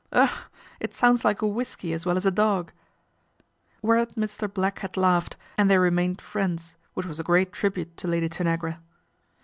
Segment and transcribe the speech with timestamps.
[0.11, 0.41] Ugh I
[0.79, 2.71] it sounds like a whisky as well as a dog."
[3.81, 7.53] Where at Mr Black had laughed and they remained I friends, which was a great
[7.53, 8.81] tribute to Lady Tan agra.